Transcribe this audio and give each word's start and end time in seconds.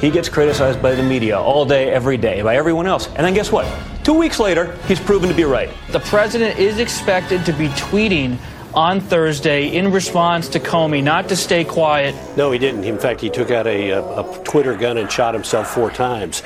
He 0.00 0.10
gets 0.10 0.28
criticized 0.28 0.80
by 0.80 0.94
the 0.94 1.02
media 1.02 1.38
all 1.38 1.64
day, 1.64 1.90
every 1.90 2.16
day, 2.16 2.42
by 2.42 2.56
everyone 2.56 2.86
else. 2.86 3.08
And 3.08 3.18
then 3.18 3.34
guess 3.34 3.50
what? 3.50 3.66
Two 4.04 4.14
weeks 4.14 4.38
later, 4.38 4.76
he's 4.86 5.00
proven 5.00 5.28
to 5.28 5.34
be 5.34 5.44
right. 5.44 5.70
The 5.90 6.00
president 6.00 6.58
is 6.58 6.78
expected 6.78 7.44
to 7.46 7.52
be 7.52 7.68
tweeting 7.70 8.38
on 8.74 9.00
Thursday 9.00 9.74
in 9.74 9.90
response 9.90 10.48
to 10.48 10.60
Comey 10.60 11.02
not 11.02 11.28
to 11.30 11.36
stay 11.36 11.64
quiet. 11.64 12.14
No, 12.36 12.52
he 12.52 12.58
didn't. 12.58 12.84
In 12.84 12.98
fact, 12.98 13.20
he 13.20 13.28
took 13.28 13.50
out 13.50 13.66
a, 13.66 13.90
a, 13.90 14.20
a 14.20 14.44
Twitter 14.44 14.76
gun 14.76 14.98
and 14.98 15.10
shot 15.10 15.34
himself 15.34 15.74
four 15.74 15.90
times. 15.90 16.42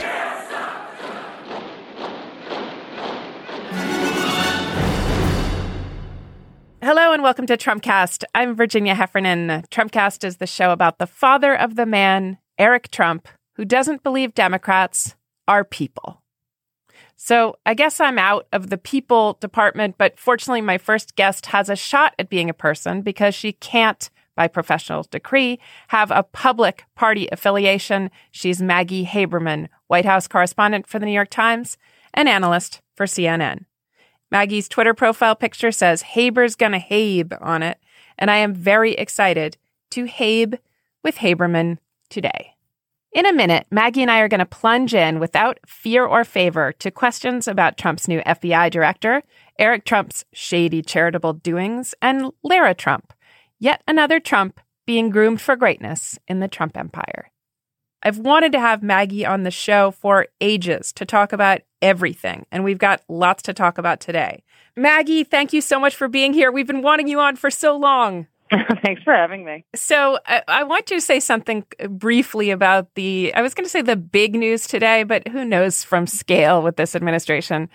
Hello 6.81 7.13
and 7.13 7.23
welcome 7.23 7.47
to 7.47 7.57
Trumpcast. 7.57 8.25
I'm 8.35 8.57
Virginia 8.57 8.95
Heffernan. 8.95 9.65
Trumpcast 9.71 10.25
is 10.25 10.39
the 10.39 10.47
show 10.47 10.73
about 10.73 10.99
the 10.99 11.07
father 11.07 11.55
of 11.55 11.77
the 11.77 11.87
man, 11.87 12.39
Eric 12.59 12.91
Trump, 12.91 13.29
who 13.55 13.65
doesn't 13.65 14.03
believe 14.03 14.35
Democrats 14.35 15.15
are 15.49 15.65
people. 15.65 16.23
So 17.17 17.57
I 17.65 17.75
guess 17.75 18.01
I'm 18.01 18.19
out 18.19 18.49
of 18.53 18.69
the 18.69 18.79
people 18.79 19.35
department, 19.41 19.97
but 19.97 20.19
fortunately, 20.19 20.61
my 20.61 20.79
first 20.79 21.15
guest 21.15 21.47
has 21.47 21.69
a 21.69 21.77
shot 21.77 22.15
at 22.19 22.29
being 22.29 22.51
a 22.51 22.55
person 22.55 23.03
because 23.03 23.35
she 23.35 23.53
can't, 23.53 24.11
by 24.35 24.49
professional 24.49 25.07
decree, 25.09 25.61
have 25.89 26.11
a 26.11 26.25
public 26.25 26.85
party 26.97 27.29
affiliation. 27.31 28.11
She's 28.33 28.61
Maggie 28.61 29.07
Haberman, 29.07 29.69
White 29.87 30.05
House 30.05 30.27
correspondent 30.27 30.89
for 30.89 30.99
the 30.99 31.07
New 31.07 31.13
York 31.13 31.31
Times 31.31 31.79
and 32.13 32.29
analyst 32.29 32.81
for 32.97 33.07
CNN. 33.07 33.67
Maggie's 34.33 34.69
Twitter 34.69 34.95
profile 34.95 35.37
picture 35.37 35.71
says 35.71 36.03
Haber's 36.03 36.57
gonna 36.57 36.81
Habe 36.81 37.35
on 37.41 37.63
it, 37.63 37.79
and 38.19 38.31
I 38.31 38.39
am 38.39 38.55
very 38.55 38.95
excited 38.95 39.59
to 39.91 40.07
Habe 40.07 40.59
with 41.05 41.19
Haberman 41.19 41.79
today. 42.13 42.55
In 43.13 43.27
a 43.27 43.33
minute, 43.33 43.67
Maggie 43.71 44.03
and 44.03 44.11
I 44.11 44.21
are 44.21 44.29
going 44.29 44.39
to 44.39 44.47
plunge 44.47 44.95
in 44.95 45.19
without 45.19 45.59
fear 45.67 46.07
or 46.07 46.25
favor 46.25 46.73
to 46.73 46.91
questions 46.91 47.47
about 47.47 47.77
Trump's 47.77 48.09
new 48.09 48.21
FBI 48.21 48.71
director, 48.71 49.23
Eric 49.59 49.85
Trump's 49.85 50.25
shady 50.33 50.81
charitable 50.81 51.35
doings, 51.35 51.95
and 52.01 52.31
Lara 52.43 52.75
Trump, 52.75 53.13
yet 53.59 53.83
another 53.87 54.19
Trump 54.19 54.61
being 54.87 55.11
groomed 55.11 55.41
for 55.41 55.57
greatness 55.57 56.19
in 56.27 56.41
the 56.41 56.49
Trump 56.49 56.77
empire. 56.77 57.31
I've 58.03 58.19
wanted 58.19 58.53
to 58.53 58.61
have 58.61 58.83
Maggie 58.83 59.27
on 59.27 59.43
the 59.43 59.51
show 59.51 59.91
for 59.91 60.27
ages 60.41 60.93
to 60.95 61.05
talk 61.05 61.33
about 61.33 61.61
everything, 61.83 62.47
and 62.51 62.65
we've 62.65 62.79
got 62.79 63.03
lots 63.09 63.43
to 63.45 63.53
talk 63.53 63.77
about 63.77 64.01
today. 64.01 64.43
Maggie, 64.75 65.23
thank 65.23 65.53
you 65.53 65.61
so 65.61 65.79
much 65.79 65.95
for 65.95 66.09
being 66.09 66.33
here. 66.33 66.51
We've 66.51 66.67
been 66.67 66.83
wanting 66.83 67.09
you 67.09 67.21
on 67.21 67.37
for 67.37 67.51
so 67.51 67.77
long. 67.77 68.27
Thanks 68.83 69.03
for 69.03 69.13
having 69.13 69.45
me. 69.45 69.65
So, 69.75 70.19
I, 70.27 70.43
I, 70.49 70.65
want 70.65 70.87
to 70.87 71.01
say 71.01 71.21
something 71.21 71.65
briefly 71.89 72.51
about 72.51 72.95
the, 72.95 73.33
I 73.35 73.43
was 73.43 73.55
going 73.55 73.65
to 73.65 73.71
say 73.71 73.83
the 73.83 73.97
big 73.97 74.35
news 74.35 74.67
today, 74.67 75.05
but 75.05 75.27
who 75.29 75.45
knows 75.45 75.85
from 75.85 76.07
scale 76.07 76.63
with 76.63 76.77
this 76.77 76.95
administration, 76.95 77.69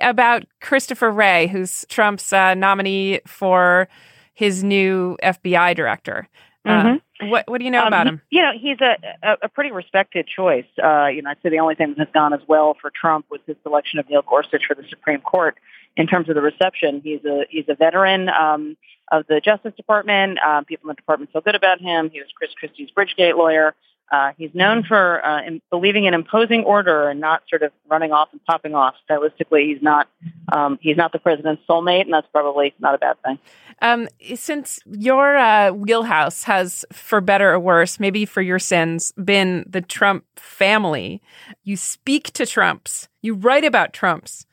about 0.00 0.44
Christopher 0.60 1.10
Wray, 1.10 1.48
who's 1.48 1.84
Trump's 1.88 2.32
uh, 2.32 2.54
nominee 2.54 3.20
for 3.26 3.88
his 4.34 4.62
new 4.62 5.16
FBI 5.22 5.74
director. 5.74 6.28
Uh, 6.66 6.70
mm-hmm. 6.70 7.26
Uh, 7.26 7.30
what 7.30 7.48
what 7.48 7.58
do 7.58 7.64
you 7.64 7.70
know 7.70 7.82
um, 7.82 7.88
about 7.88 8.06
him? 8.06 8.20
You 8.30 8.42
know, 8.42 8.52
he's 8.58 8.80
a, 8.80 8.96
a, 9.22 9.36
a 9.42 9.48
pretty 9.48 9.70
respected 9.70 10.26
choice. 10.26 10.66
Uh, 10.82 11.06
you 11.06 11.22
know, 11.22 11.30
I'd 11.30 11.38
say 11.42 11.48
the 11.48 11.60
only 11.60 11.76
thing 11.76 11.90
that 11.90 11.98
has 11.98 12.12
gone 12.12 12.34
as 12.34 12.40
well 12.46 12.76
for 12.80 12.90
Trump 12.90 13.26
was 13.30 13.40
his 13.46 13.56
selection 13.62 13.98
of 13.98 14.08
Neil 14.10 14.22
Gorsuch 14.22 14.66
for 14.66 14.74
the 14.74 14.84
Supreme 14.88 15.20
Court. 15.20 15.56
In 15.96 16.06
terms 16.06 16.28
of 16.28 16.34
the 16.34 16.42
reception, 16.42 17.00
he's 17.02 17.24
a 17.24 17.44
he's 17.48 17.64
a 17.68 17.74
veteran. 17.74 18.28
Um, 18.28 18.76
of 19.12 19.26
the 19.28 19.40
Justice 19.40 19.72
Department. 19.76 20.38
Um, 20.40 20.64
people 20.64 20.88
in 20.90 20.94
the 20.94 20.96
department 20.96 21.32
feel 21.32 21.42
good 21.42 21.54
about 21.54 21.80
him. 21.80 22.10
He 22.10 22.20
was 22.20 22.28
Chris 22.34 22.50
Christie's 22.58 22.90
Bridgegate 22.90 23.36
lawyer. 23.36 23.74
Uh, 24.10 24.32
he's 24.38 24.54
known 24.54 24.84
for 24.84 25.24
uh, 25.24 25.42
in, 25.42 25.60
believing 25.70 26.04
in 26.04 26.14
imposing 26.14 26.62
order 26.64 27.08
and 27.08 27.20
not 27.20 27.42
sort 27.48 27.62
of 27.62 27.72
running 27.88 28.12
off 28.12 28.28
and 28.32 28.44
popping 28.44 28.74
off. 28.74 28.94
Stylistically, 29.08 29.66
he's 29.72 29.82
not 29.82 30.08
um, 30.52 30.78
he's 30.80 30.96
not 30.96 31.12
the 31.12 31.18
president's 31.18 31.62
soulmate, 31.68 32.02
and 32.02 32.12
that's 32.12 32.28
probably 32.32 32.74
not 32.78 32.94
a 32.94 32.98
bad 32.98 33.16
thing. 33.24 33.38
Um, 33.82 34.08
since 34.34 34.78
your 34.86 35.36
uh, 35.36 35.72
wheelhouse 35.72 36.44
has, 36.44 36.84
for 36.92 37.20
better 37.20 37.52
or 37.52 37.60
worse, 37.60 38.00
maybe 38.00 38.24
for 38.24 38.40
your 38.40 38.58
sins, 38.58 39.12
been 39.12 39.64
the 39.68 39.82
Trump 39.82 40.24
family, 40.36 41.20
you 41.64 41.76
speak 41.76 42.32
to 42.34 42.46
Trumps, 42.46 43.08
you 43.22 43.34
write 43.34 43.64
about 43.64 43.92
Trumps 43.92 44.46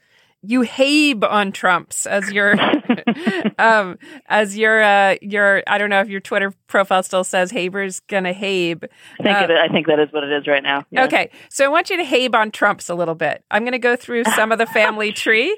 you 0.44 0.64
habe 0.64 1.24
on 1.24 1.52
Trumps 1.54 2.06
as 2.06 2.32
your 2.32 2.56
um, 3.58 3.98
as 4.28 4.58
your 4.58 4.82
uh, 4.82 5.16
your 5.22 5.64
I 5.68 5.78
don't 5.78 5.90
know 5.90 6.02
if 6.02 6.10
your 6.10 6.20
Twitter 6.20 6.54
profile 6.68 7.04
still 7.04 7.24
says 7.24 7.52
Haber's 7.52 8.00
gonna 8.02 8.34
habe. 8.34 8.86
I 9.20 9.24
think 9.24 9.38
uh, 9.38 9.44
it, 9.46 9.52
I 9.52 9.68
think 9.68 9.88
that 9.88 10.00
is 10.00 10.12
what 10.12 10.24
it 10.24 10.32
is 10.32 10.48
right 10.48 10.64
now. 10.64 10.86
Yes. 10.92 11.08
Okay, 11.08 11.30
so 11.50 11.66
I 11.66 11.68
want 11.68 11.90
you 11.90 11.98
to 11.98 12.04
habe 12.04 12.36
on 12.36 12.52
Trumps 12.52 12.90
a 12.90 12.96
little 12.96 13.16
bit. 13.16 13.44
I'm 13.52 13.64
going 13.64 13.74
to 13.74 13.80
go 13.80 13.96
through 13.96 14.24
some 14.36 14.52
of 14.52 14.58
the 14.58 14.66
family 14.66 15.12
tree, 15.24 15.52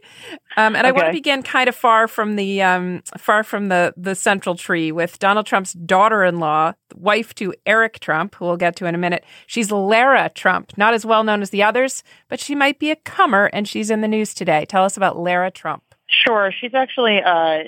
um, 0.58 0.76
and 0.76 0.78
okay. 0.78 0.88
I 0.88 0.92
want 0.92 1.08
to 1.08 1.14
begin 1.14 1.44
kind 1.44 1.70
of 1.70 1.76
far 1.76 2.08
from 2.08 2.36
the 2.36 2.62
um, 2.62 3.02
far 3.18 3.44
from 3.44 3.70
the 3.70 3.94
the 3.98 4.16
central 4.16 4.56
tree 4.56 4.92
with 4.92 5.20
Donald 5.20 5.46
Trump's 5.46 5.74
daughter-in-law, 5.74 6.74
wife 6.96 7.34
to 7.36 7.54
Eric 7.66 8.00
Trump, 8.00 8.36
who 8.36 8.46
we'll 8.46 8.58
get 8.58 8.76
to 8.78 8.86
in 8.86 8.96
a 8.96 9.00
minute. 9.00 9.24
She's 9.48 9.72
Lara 9.72 10.30
Trump, 10.30 10.78
not 10.78 10.94
as 10.94 11.06
well 11.06 11.24
known 11.24 11.42
as 11.42 11.50
the 11.50 11.64
others, 11.64 12.04
but 12.30 12.40
she 12.40 12.56
might 12.56 12.80
be 12.80 12.92
a 12.92 12.96
comer, 12.96 13.50
and 13.54 13.68
she's 13.68 13.90
in 13.90 14.02
the 14.02 14.08
news 14.08 14.34
today. 14.34 14.66
Tell 14.66 14.84
us 14.84 14.98
about 14.98 15.18
Lara 15.18 15.52
Trump. 15.52 15.95
Sure. 16.08 16.52
She's 16.60 16.74
actually 16.74 17.22
uh, 17.22 17.64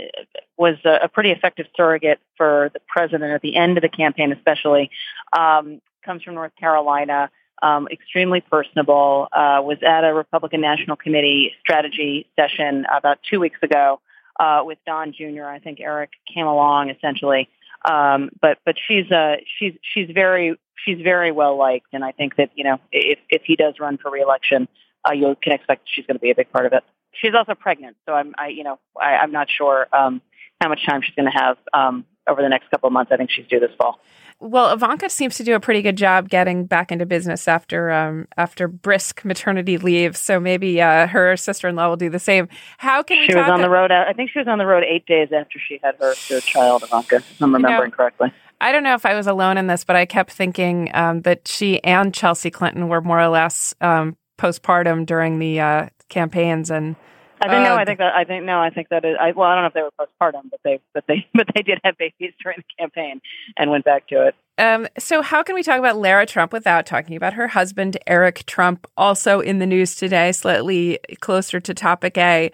was 0.58 0.76
a, 0.86 1.06
a, 1.06 1.08
pretty 1.08 1.32
effective 1.32 1.66
surrogate 1.76 2.20
for 2.38 2.70
the 2.74 2.80
president 2.88 3.32
at 3.32 3.42
the 3.42 3.56
end 3.56 3.78
of 3.78 3.82
the 3.82 3.90
campaign, 3.90 4.32
especially. 4.32 4.92
Um, 5.38 5.82
comes 6.06 6.24
from 6.24 6.36
North 6.36 6.54
Carolina. 6.60 7.30
Um, 7.64 7.88
extremely 7.92 8.42
personable. 8.42 9.28
Uh, 9.32 9.62
was 9.64 9.80
at 9.82 10.04
a 10.04 10.14
Republican 10.14 10.62
National 10.62 10.96
Committee 10.96 11.54
strategy 11.62 12.28
session 12.36 12.86
about 12.96 13.18
two 13.28 13.40
weeks 13.40 13.58
ago 13.64 14.00
uh, 14.40 14.62
with 14.64 14.78
Don 14.86 15.14
Jr. 15.14 15.46
I 15.46 15.60
think 15.60 15.80
Eric 15.80 16.12
came 16.32 16.46
along 16.46 16.92
essentially. 16.92 17.50
Um, 17.90 18.30
but 18.42 18.60
but 18.66 18.76
she's 18.88 19.12
uh, 19.12 19.38
she's 19.58 19.74
she's 19.82 20.10
very 20.14 20.60
she's 20.84 21.02
very 21.02 21.32
well 21.32 21.58
liked, 21.58 21.88
and 21.94 22.04
I 22.04 22.12
think 22.12 22.36
that 22.36 22.52
you 22.56 22.64
know 22.64 22.80
if 22.92 23.20
if 23.30 23.44
he 23.46 23.56
does 23.56 23.76
run 23.80 23.98
for 23.98 24.12
reelection, 24.12 24.68
uh, 25.08 25.14
you 25.14 25.36
can 25.42 25.54
expect 25.54 25.88
she's 25.92 26.06
going 26.06 26.16
to 26.16 26.22
be 26.22 26.32
a 26.32 26.36
big 26.36 26.52
part 26.52 26.66
of 26.66 26.74
it. 26.74 26.84
She's 27.22 27.34
also 27.34 27.56
pregnant, 27.56 27.98
so 28.06 28.14
I'm, 28.14 28.34
I, 28.38 28.50
you 28.50 28.64
know, 28.64 28.80
I, 29.00 29.16
I'm 29.16 29.32
not 29.32 29.48
sure 29.50 29.88
um, 29.92 30.22
how 30.62 30.70
much 30.70 30.86
time 30.86 31.02
she's 31.02 31.16
going 31.16 31.32
to 31.32 31.38
have 31.38 31.58
um, 31.74 32.06
over 32.28 32.42
the 32.42 32.50
next 32.50 32.70
couple 32.70 32.88
of 32.88 32.94
months. 32.94 33.12
I 33.12 33.18
think 33.18 33.32
she's 33.32 33.48
due 33.48 33.60
this 33.60 33.72
fall. 33.78 34.00
Well, 34.40 34.72
Ivanka 34.72 35.10
seems 35.10 35.36
to 35.38 35.44
do 35.44 35.56
a 35.56 35.60
pretty 35.60 35.82
good 35.82 35.98
job 35.98 36.30
getting 36.30 36.66
back 36.66 36.92
into 36.92 37.08
business 37.08 37.48
after 37.48 37.92
um, 37.92 38.28
after 38.38 38.68
brisk 38.68 39.26
maternity 39.26 39.80
leave. 39.80 40.16
So 40.16 40.40
maybe 40.40 40.80
uh, 40.80 41.08
her 41.08 41.36
sister 41.38 41.68
in 41.68 41.76
law 41.76 41.90
will 41.90 41.96
do 41.96 42.12
the 42.12 42.20
same. 42.20 42.48
How 42.78 43.02
can 43.02 43.26
she 43.26 43.34
was 43.34 43.50
on 43.50 43.62
the 43.62 43.70
road? 43.70 43.92
I 43.92 44.14
think 44.14 44.30
she 44.30 44.38
was 44.38 44.48
on 44.48 44.60
the 44.60 44.68
road 44.68 44.84
eight 44.84 45.08
days 45.08 45.30
after 45.32 45.58
she 45.58 45.80
had 45.82 45.96
her, 46.00 46.14
her 46.30 46.40
child, 46.42 46.84
Ivanka. 46.84 47.16
If 47.16 47.42
I'm 47.42 47.52
remembering 47.52 47.88
you 47.88 47.92
know, 47.92 47.96
correctly. 47.96 48.32
I 48.62 48.72
don't 48.72 48.84
know 48.84 48.94
if 48.94 49.06
I 49.08 49.16
was 49.16 49.26
alone 49.26 49.58
in 49.58 49.68
this, 49.68 49.84
but 49.84 49.96
I 49.96 50.06
kept 50.06 50.32
thinking 50.32 50.92
um, 50.94 51.22
that 51.22 51.48
she 51.48 51.84
and 51.84 52.14
Chelsea 52.14 52.52
Clinton 52.52 52.90
were 52.90 53.02
more 53.02 53.20
or 53.20 53.30
less 53.30 53.74
um, 53.82 54.18
postpartum 54.38 55.06
during 55.06 55.40
the 55.40 55.60
uh, 55.60 55.90
campaigns, 56.10 56.70
and 56.72 56.96
I 57.42 57.50
think 57.50 57.64
no. 57.64 57.74
Uh, 57.74 57.78
I 57.78 57.86
think 57.86 58.00
that 58.00 58.16
I 58.16 58.24
think 58.24 58.46
no. 58.46 58.60
I 58.60 58.70
think 58.70 58.90
that 58.90 59.06
is. 59.06 59.16
I, 59.20 59.32
well, 59.32 59.48
I 59.48 59.56
don't 59.56 59.64
know 59.64 59.68
if 59.68 59.74
they 59.74 59.82
were 59.82 59.92
postpartum, 60.00 60.50
but 60.50 60.60
they 60.64 60.80
but 60.94 61.04
they 61.08 61.28
but 61.34 61.48
they 61.54 61.62
did 61.62 61.80
have 61.84 61.98
babies 61.98 62.34
during 62.42 62.58
the 62.58 62.64
campaign 62.84 63.22
and 63.58 63.70
went 63.72 63.86
back 63.86 64.08
to 64.08 64.28
it. 64.28 64.36
Um, 64.60 64.88
so, 64.98 65.22
how 65.22 65.44
can 65.44 65.54
we 65.54 65.62
talk 65.62 65.78
about 65.78 65.98
Lara 65.98 66.26
Trump 66.26 66.52
without 66.52 66.86
talking 66.86 67.16
about 67.16 67.34
her 67.34 67.48
husband, 67.50 67.98
Eric 68.08 68.46
Trump, 68.48 68.88
also 68.98 69.40
in 69.40 69.60
the 69.60 69.68
news 69.68 69.96
today, 69.96 70.32
slightly 70.32 71.00
closer 71.22 71.60
to 71.60 71.74
topic 71.74 72.18
A? 72.18 72.52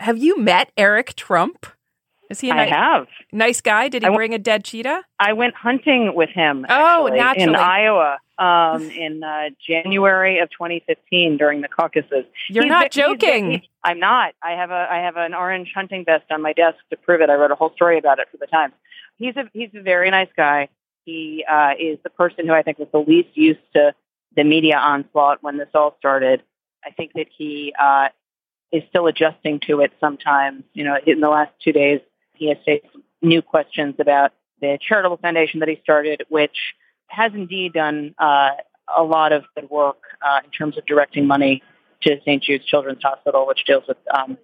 Have 0.00 0.18
you 0.18 0.38
met 0.38 0.70
Eric 0.76 1.14
Trump? 1.16 1.66
Is 2.30 2.40
he 2.40 2.50
a 2.50 2.54
I 2.54 2.64
ni- 2.66 2.70
have. 2.70 3.06
nice 3.32 3.60
guy? 3.60 3.88
Did 3.88 4.02
he 4.02 4.06
w- 4.06 4.16
bring 4.16 4.34
a 4.34 4.38
dead 4.38 4.64
cheetah? 4.64 5.02
I 5.18 5.32
went 5.32 5.54
hunting 5.54 6.12
with 6.14 6.28
him. 6.30 6.64
Oh, 6.68 7.06
actually, 7.08 7.18
naturally. 7.18 7.42
in 7.48 7.56
Iowa 7.56 8.18
um, 8.40 8.82
in 8.90 9.22
uh, 9.22 9.50
January 9.64 10.38
of 10.38 10.50
2015 10.50 11.36
during 11.36 11.60
the 11.60 11.68
caucuses. 11.68 12.24
You're 12.48 12.64
He's 12.64 12.70
not 12.70 12.92
he's 12.92 13.04
ve- 13.04 13.08
joking. 13.08 13.62
I'm 13.84 14.00
not. 14.00 14.34
I 14.42 14.52
have 14.52 14.70
a 14.70 14.88
I 14.90 14.98
have 15.00 15.16
an 15.16 15.34
orange 15.34 15.72
hunting 15.74 16.04
vest 16.04 16.24
on 16.30 16.40
my 16.40 16.54
desk 16.54 16.78
to 16.88 16.96
prove 16.96 17.20
it. 17.20 17.28
I 17.28 17.34
wrote 17.34 17.50
a 17.50 17.54
whole 17.54 17.72
story 17.74 17.98
about 17.98 18.18
it 18.18 18.28
for 18.30 18.38
the 18.38 18.46
Times. 18.46 18.72
He's 19.18 19.36
a 19.36 19.44
he's 19.52 19.70
a 19.74 19.82
very 19.82 20.10
nice 20.10 20.30
guy. 20.34 20.68
He 21.04 21.44
uh, 21.48 21.72
is 21.78 21.98
the 22.02 22.10
person 22.10 22.46
who 22.46 22.52
I 22.52 22.62
think 22.62 22.78
was 22.78 22.88
the 22.92 22.98
least 22.98 23.30
used 23.34 23.60
to 23.74 23.94
the 24.36 24.44
media 24.44 24.78
onslaught 24.78 25.42
when 25.42 25.58
this 25.58 25.68
all 25.74 25.94
started. 25.98 26.42
I 26.84 26.90
think 26.90 27.12
that 27.14 27.26
he 27.36 27.74
uh, 27.78 28.08
is 28.72 28.82
still 28.88 29.06
adjusting 29.06 29.60
to 29.66 29.80
it 29.80 29.92
sometimes. 30.00 30.64
You 30.72 30.84
know, 30.84 30.96
in 31.06 31.20
the 31.20 31.28
last 31.28 31.52
two 31.62 31.72
days, 31.72 32.00
he 32.34 32.48
has 32.48 32.58
faced 32.64 32.86
new 33.20 33.42
questions 33.42 33.96
about 33.98 34.32
the 34.62 34.78
charitable 34.80 35.18
foundation 35.18 35.60
that 35.60 35.68
he 35.68 35.78
started, 35.82 36.22
which 36.28 36.56
has 37.10 37.32
indeed 37.34 37.72
done 37.72 38.14
uh, 38.18 38.50
a 38.96 39.02
lot 39.02 39.32
of 39.32 39.44
good 39.54 39.68
work 39.70 39.98
uh, 40.22 40.40
in 40.44 40.50
terms 40.50 40.78
of 40.78 40.86
directing 40.86 41.26
money 41.26 41.62
to 42.02 42.18
St. 42.20 42.42
Jude's 42.42 42.64
Children's 42.64 43.02
Hospital, 43.02 43.46
which 43.46 43.64
deals 43.66 43.84
with 43.86 43.98
um, 44.12 44.38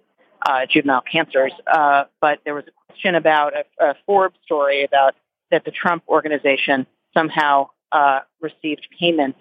uh, 0.45 0.65
juvenile 0.69 1.01
cancers. 1.01 1.51
Uh, 1.65 2.03
but 2.21 2.39
there 2.45 2.53
was 2.53 2.65
a 2.67 2.71
question 2.87 3.15
about 3.15 3.53
a, 3.55 3.83
a 3.83 3.95
Forbes 4.05 4.37
story 4.45 4.83
about 4.83 5.15
that 5.51 5.65
the 5.65 5.71
Trump 5.71 6.03
organization 6.07 6.85
somehow 7.13 7.69
uh, 7.91 8.19
received 8.41 8.87
payments, 8.99 9.39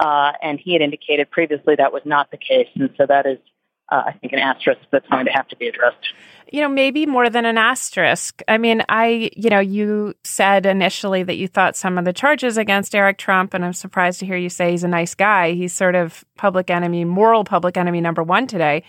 uh, 0.00 0.32
and 0.42 0.58
he 0.58 0.72
had 0.72 0.82
indicated 0.82 1.30
previously 1.30 1.76
that 1.76 1.92
was 1.92 2.02
not 2.04 2.30
the 2.30 2.38
case, 2.38 2.68
and 2.74 2.90
so 2.96 3.06
that 3.06 3.26
is. 3.26 3.38
Uh, 3.92 4.04
I 4.06 4.12
think 4.12 4.32
an 4.32 4.38
asterisk 4.38 4.80
that's 4.90 5.06
going 5.08 5.26
to 5.26 5.32
have 5.32 5.46
to 5.48 5.56
be 5.56 5.68
addressed. 5.68 5.98
You 6.50 6.62
know, 6.62 6.68
maybe 6.68 7.04
more 7.04 7.28
than 7.28 7.44
an 7.44 7.58
asterisk. 7.58 8.40
I 8.48 8.56
mean, 8.56 8.82
I, 8.88 9.30
you 9.36 9.50
know, 9.50 9.60
you 9.60 10.14
said 10.24 10.64
initially 10.64 11.22
that 11.24 11.36
you 11.36 11.46
thought 11.46 11.76
some 11.76 11.98
of 11.98 12.06
the 12.06 12.12
charges 12.14 12.56
against 12.56 12.94
Eric 12.94 13.18
Trump, 13.18 13.52
and 13.52 13.64
I'm 13.64 13.74
surprised 13.74 14.20
to 14.20 14.26
hear 14.26 14.36
you 14.36 14.48
say 14.48 14.70
he's 14.70 14.82
a 14.84 14.88
nice 14.88 15.14
guy. 15.14 15.52
He's 15.52 15.74
sort 15.74 15.94
of 15.94 16.24
public 16.38 16.70
enemy, 16.70 17.04
moral 17.04 17.44
public 17.44 17.76
enemy 17.76 18.00
number 18.00 18.22
one 18.22 18.46
today. 18.46 18.82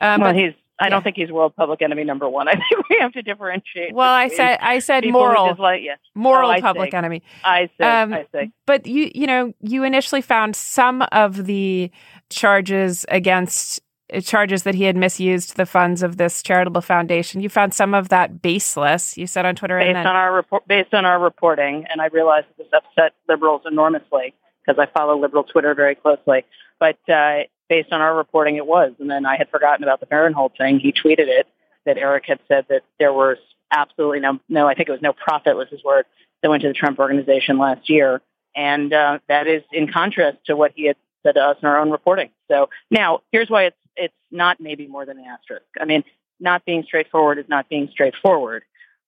Um, 0.00 0.20
well, 0.20 0.32
but- 0.32 0.36
he's. 0.40 0.52
I 0.80 0.86
yeah. 0.86 0.90
don't 0.90 1.04
think 1.04 1.14
he's 1.14 1.30
world 1.30 1.54
public 1.54 1.82
enemy 1.82 2.02
number 2.02 2.28
one. 2.28 2.48
I 2.52 2.54
think 2.54 2.88
we 2.90 2.98
have 3.00 3.12
to 3.12 3.22
differentiate. 3.22 3.94
well, 3.94 4.12
I 4.12 4.26
said 4.26 4.58
I 4.60 4.80
said 4.80 5.04
moral, 5.08 5.50
dislike 5.50 5.82
you. 5.82 5.94
moral 6.16 6.50
Oh, 6.50 6.60
public 6.60 6.90
see. 6.90 6.96
enemy. 6.96 7.22
I 7.44 7.70
say. 7.78 7.84
Um, 7.84 8.12
I 8.12 8.26
say. 8.32 8.50
But 8.66 8.84
you, 8.84 9.08
you 9.14 9.28
know, 9.28 9.52
you 9.60 9.84
initially 9.84 10.20
found 10.20 10.56
some 10.56 11.02
of 11.12 11.46
the 11.46 11.92
charges 12.28 13.06
against 13.08 13.82
charges 14.22 14.62
that 14.64 14.74
he 14.74 14.84
had 14.84 14.96
misused 14.96 15.56
the 15.56 15.66
funds 15.66 16.02
of 16.02 16.16
this 16.16 16.42
charitable 16.42 16.80
foundation. 16.80 17.40
You 17.40 17.48
found 17.48 17.74
some 17.74 17.94
of 17.94 18.08
that 18.10 18.42
baseless. 18.42 19.16
You 19.16 19.26
said 19.26 19.46
on 19.46 19.56
Twitter, 19.56 19.78
and 19.78 19.88
based 19.88 19.94
then, 19.94 20.06
on 20.06 20.16
our 20.16 20.34
report, 20.34 20.68
based 20.68 20.94
on 20.94 21.04
our 21.04 21.18
reporting, 21.18 21.86
and 21.90 22.00
I 22.00 22.06
realize 22.06 22.44
that 22.48 22.64
this 22.64 22.72
upset 22.72 23.12
liberals 23.28 23.62
enormously 23.66 24.34
because 24.64 24.78
I 24.78 24.86
follow 24.92 25.18
liberal 25.18 25.44
Twitter 25.44 25.74
very 25.74 25.94
closely. 25.94 26.44
But 26.78 26.98
uh, 27.08 27.44
based 27.68 27.92
on 27.92 28.00
our 28.00 28.16
reporting, 28.16 28.56
it 28.56 28.66
was. 28.66 28.92
And 28.98 29.10
then 29.10 29.26
I 29.26 29.36
had 29.36 29.50
forgotten 29.50 29.84
about 29.84 30.00
the 30.00 30.06
Barinholtz 30.06 30.56
thing. 30.56 30.80
He 30.80 30.92
tweeted 30.92 31.28
it 31.28 31.46
that 31.86 31.98
Eric 31.98 32.24
had 32.26 32.40
said 32.48 32.66
that 32.68 32.82
there 32.98 33.12
was 33.12 33.36
absolutely 33.70 34.20
no, 34.20 34.40
no, 34.48 34.66
I 34.66 34.74
think 34.74 34.88
it 34.88 34.92
was 34.92 35.02
no 35.02 35.12
profit 35.12 35.56
was 35.56 35.68
his 35.70 35.82
word 35.84 36.06
that 36.42 36.50
went 36.50 36.62
to 36.62 36.68
the 36.68 36.74
Trump 36.74 36.98
organization 36.98 37.58
last 37.58 37.88
year, 37.88 38.20
and 38.54 38.92
uh, 38.92 39.18
that 39.28 39.46
is 39.46 39.62
in 39.72 39.90
contrast 39.90 40.38
to 40.46 40.56
what 40.56 40.72
he 40.74 40.86
had 40.86 40.96
said 41.22 41.32
to 41.32 41.40
us 41.40 41.56
in 41.62 41.68
our 41.68 41.78
own 41.78 41.90
reporting. 41.90 42.30
So 42.50 42.68
now 42.90 43.20
here's 43.32 43.50
why 43.50 43.64
it's 43.64 43.76
it's 43.96 44.14
not 44.30 44.60
maybe 44.60 44.86
more 44.86 45.06
than 45.06 45.18
an 45.18 45.24
asterisk. 45.24 45.66
I 45.80 45.84
mean, 45.84 46.04
not 46.40 46.64
being 46.64 46.82
straightforward 46.82 47.38
is 47.38 47.48
not 47.48 47.68
being 47.68 47.88
straightforward 47.90 48.64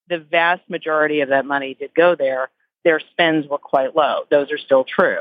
the 0.09 0.19
vast 0.19 0.69
majority 0.69 1.21
of 1.21 1.31
that 1.31 1.44
money 1.44 1.75
did 1.75 1.94
go 1.94 2.15
there. 2.15 2.49
Their 2.85 3.00
spends 3.00 3.49
were 3.49 3.59
quite 3.59 3.97
low. 3.97 4.25
Those 4.31 4.53
are 4.53 4.59
still 4.59 4.85
true. 4.85 5.21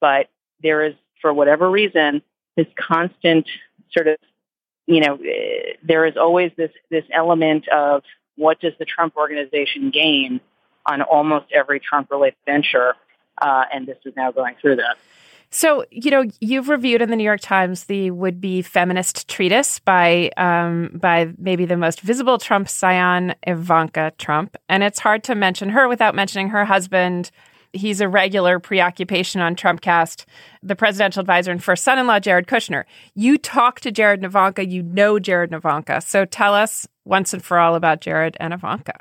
But 0.00 0.28
there 0.62 0.84
is, 0.84 0.94
for 1.20 1.32
whatever 1.32 1.70
reason, 1.70 2.22
this 2.56 2.66
constant 2.76 3.46
sort 3.92 4.08
of, 4.08 4.16
you 4.86 5.00
know, 5.00 5.18
there 5.82 6.06
is 6.06 6.16
always 6.16 6.52
this, 6.56 6.72
this 6.90 7.04
element 7.12 7.68
of 7.68 8.02
what 8.36 8.60
does 8.60 8.72
the 8.78 8.84
Trump 8.84 9.16
organization 9.16 9.90
gain 9.90 10.40
on 10.86 11.00
almost 11.02 11.46
every 11.52 11.80
Trump 11.80 12.10
related 12.10 12.36
venture. 12.44 12.94
Uh, 13.40 13.64
and 13.72 13.86
this 13.86 13.98
is 14.04 14.14
now 14.16 14.30
going 14.30 14.54
through 14.60 14.76
that. 14.76 14.96
So, 15.50 15.84
you 15.90 16.10
know, 16.10 16.24
you've 16.40 16.68
reviewed 16.68 17.00
in 17.00 17.10
the 17.10 17.16
New 17.16 17.24
York 17.24 17.40
Times 17.40 17.84
the 17.84 18.10
would-be 18.10 18.62
feminist 18.62 19.28
treatise 19.28 19.78
by 19.78 20.30
um, 20.36 20.90
by 20.94 21.32
maybe 21.38 21.64
the 21.64 21.76
most 21.76 22.00
visible 22.00 22.38
Trump 22.38 22.68
scion, 22.68 23.34
Ivanka 23.46 24.12
Trump, 24.18 24.56
and 24.68 24.82
it's 24.82 24.98
hard 24.98 25.22
to 25.24 25.34
mention 25.34 25.68
her 25.70 25.88
without 25.88 26.14
mentioning 26.14 26.48
her 26.48 26.64
husband. 26.64 27.30
He's 27.72 28.00
a 28.00 28.08
regular 28.08 28.60
preoccupation 28.60 29.40
on 29.40 29.56
Trumpcast, 29.56 30.26
the 30.62 30.76
presidential 30.76 31.20
advisor 31.20 31.50
and 31.50 31.62
first 31.62 31.82
son-in-law, 31.82 32.20
Jared 32.20 32.46
Kushner. 32.46 32.84
You 33.16 33.36
talk 33.36 33.80
to 33.80 33.90
Jared 33.90 34.20
and 34.20 34.26
Ivanka, 34.26 34.64
you 34.64 34.82
know 34.82 35.18
Jared 35.18 35.50
and 35.50 35.58
Ivanka. 35.58 36.00
So 36.00 36.24
tell 36.24 36.54
us 36.54 36.86
once 37.04 37.34
and 37.34 37.44
for 37.44 37.58
all 37.58 37.74
about 37.74 38.00
Jared 38.00 38.36
and 38.38 38.54
Ivanka. 38.54 38.94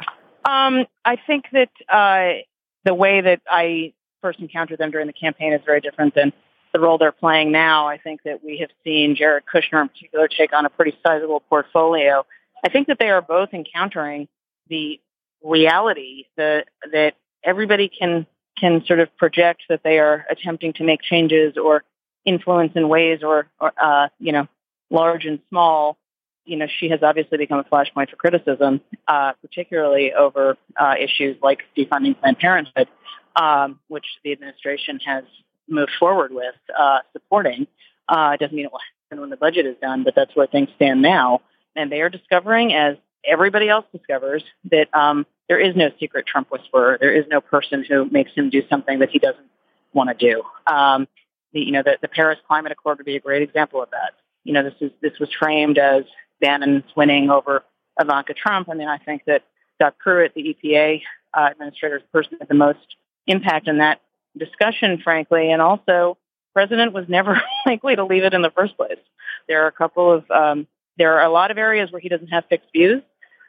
Um, 0.45 0.85
I 1.05 1.17
think 1.27 1.45
that 1.51 1.69
uh, 1.87 2.41
the 2.83 2.93
way 2.93 3.21
that 3.21 3.41
I 3.47 3.93
first 4.23 4.39
encountered 4.39 4.79
them 4.79 4.89
during 4.89 5.05
the 5.05 5.13
campaign 5.13 5.53
is 5.53 5.61
very 5.63 5.81
different 5.81 6.15
than 6.15 6.33
the 6.73 6.79
role 6.79 6.97
they're 6.97 7.11
playing 7.11 7.51
now. 7.51 7.87
I 7.87 7.97
think 7.97 8.23
that 8.23 8.43
we 8.43 8.57
have 8.57 8.69
seen 8.83 9.15
Jared 9.15 9.43
Kushner 9.45 9.83
in 9.83 9.89
particular 9.89 10.27
take 10.27 10.53
on 10.53 10.65
a 10.65 10.69
pretty 10.69 10.97
sizable 11.05 11.41
portfolio. 11.41 12.25
I 12.65 12.69
think 12.69 12.87
that 12.87 12.97
they 12.97 13.09
are 13.09 13.21
both 13.21 13.53
encountering 13.53 14.27
the 14.69 14.99
reality 15.43 16.25
that 16.37 16.69
that 16.91 17.13
everybody 17.43 17.89
can 17.89 18.25
can 18.57 18.83
sort 18.85 18.99
of 18.99 19.15
project 19.17 19.63
that 19.69 19.81
they 19.83 19.99
are 19.99 20.25
attempting 20.31 20.73
to 20.73 20.83
make 20.83 21.01
changes 21.01 21.57
or 21.57 21.83
influence 22.25 22.71
in 22.75 22.87
ways 22.87 23.19
or, 23.23 23.47
or 23.59 23.73
uh, 23.81 24.07
you 24.19 24.31
know 24.31 24.47
large 24.89 25.25
and 25.25 25.39
small. 25.49 25.97
You 26.45 26.57
know, 26.57 26.67
she 26.79 26.89
has 26.89 27.01
obviously 27.03 27.37
become 27.37 27.59
a 27.59 27.63
flashpoint 27.63 28.09
for 28.09 28.17
criticism, 28.17 28.81
uh, 29.07 29.31
particularly 29.41 30.13
over 30.13 30.57
uh, 30.75 30.95
issues 30.99 31.37
like 31.41 31.61
defunding 31.77 32.19
Planned 32.19 32.39
Parenthood, 32.39 32.89
um, 33.35 33.79
which 33.87 34.05
the 34.23 34.31
administration 34.31 34.99
has 35.05 35.23
moved 35.67 35.91
forward 35.99 36.31
with 36.33 36.55
uh, 36.77 36.99
supporting. 37.13 37.67
Uh, 38.07 38.35
doesn't 38.37 38.55
mean 38.55 38.65
it 38.65 38.71
will 38.71 38.79
happen 39.09 39.21
when 39.21 39.29
the 39.29 39.37
budget 39.37 39.65
is 39.65 39.75
done, 39.81 40.03
but 40.03 40.13
that's 40.15 40.35
where 40.35 40.47
things 40.47 40.69
stand 40.75 41.01
now. 41.01 41.41
And 41.75 41.91
they 41.91 42.01
are 42.01 42.09
discovering, 42.09 42.73
as 42.73 42.97
everybody 43.25 43.69
else 43.69 43.85
discovers, 43.91 44.43
that 44.71 44.93
um, 44.93 45.25
there 45.47 45.59
is 45.59 45.75
no 45.75 45.89
secret 45.99 46.25
Trump 46.25 46.51
whisperer. 46.51 46.97
There 46.99 47.13
is 47.13 47.25
no 47.29 47.41
person 47.41 47.83
who 47.87 48.05
makes 48.05 48.31
him 48.33 48.49
do 48.49 48.61
something 48.69 48.99
that 48.99 49.09
he 49.09 49.19
doesn't 49.19 49.47
want 49.93 50.17
to 50.17 50.33
do. 50.33 50.43
Um, 50.67 51.07
the, 51.53 51.61
you 51.61 51.71
know, 51.71 51.83
the, 51.83 51.97
the 52.01 52.07
Paris 52.07 52.39
Climate 52.47 52.71
Accord 52.71 52.97
would 52.97 53.05
be 53.05 53.15
a 53.15 53.21
great 53.21 53.41
example 53.41 53.81
of 53.81 53.89
that. 53.91 54.13
You 54.43 54.53
know, 54.53 54.63
this 54.63 54.73
is 54.81 54.91
this 55.01 55.17
was 55.19 55.29
framed 55.39 55.77
as 55.77 56.03
Bannon's 56.41 56.83
winning 56.95 57.29
over 57.29 57.63
Ivanka 57.99 58.33
Trump. 58.33 58.69
I 58.69 58.73
mean, 58.73 58.87
I 58.87 58.97
think 58.97 59.23
that 59.25 59.43
Scott 59.75 59.95
Pruitt, 59.99 60.33
the 60.33 60.55
EPA 60.55 61.01
uh, 61.33 61.49
administrator, 61.51 61.97
is 61.97 62.03
the 62.03 62.19
person 62.19 62.37
with 62.39 62.49
the 62.49 62.55
most 62.55 62.79
impact 63.27 63.67
in 63.67 63.77
that 63.79 64.01
discussion, 64.37 64.99
frankly, 65.03 65.51
and 65.51 65.61
also 65.61 66.17
president 66.53 66.93
was 66.93 67.05
never 67.07 67.41
likely 67.65 67.95
to 67.95 68.05
leave 68.05 68.23
it 68.23 68.33
in 68.33 68.41
the 68.41 68.51
first 68.51 68.77
place. 68.77 68.99
There 69.47 69.63
are 69.63 69.67
a 69.67 69.71
couple 69.71 70.11
of 70.11 70.29
um, 70.31 70.67
there 70.97 71.17
are 71.17 71.23
a 71.23 71.29
lot 71.29 71.51
of 71.51 71.57
areas 71.57 71.91
where 71.91 71.99
he 71.99 72.09
doesn't 72.09 72.27
have 72.27 72.45
fixed 72.49 72.69
views. 72.71 73.01